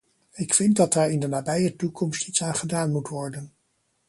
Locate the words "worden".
3.07-3.53